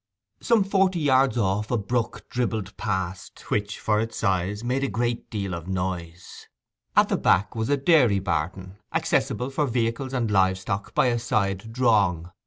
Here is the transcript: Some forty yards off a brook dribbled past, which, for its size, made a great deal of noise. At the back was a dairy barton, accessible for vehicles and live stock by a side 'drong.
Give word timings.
Some 0.41 0.63
forty 0.63 0.99
yards 0.99 1.37
off 1.37 1.69
a 1.69 1.77
brook 1.77 2.25
dribbled 2.27 2.75
past, 2.75 3.39
which, 3.51 3.79
for 3.79 3.99
its 3.99 4.17
size, 4.17 4.63
made 4.63 4.83
a 4.83 4.87
great 4.87 5.29
deal 5.29 5.53
of 5.53 5.67
noise. 5.67 6.47
At 6.95 7.09
the 7.09 7.17
back 7.17 7.53
was 7.55 7.69
a 7.69 7.77
dairy 7.77 8.17
barton, 8.17 8.77
accessible 8.91 9.51
for 9.51 9.67
vehicles 9.67 10.13
and 10.13 10.31
live 10.31 10.57
stock 10.57 10.95
by 10.95 11.05
a 11.05 11.19
side 11.19 11.71
'drong. 11.71 12.31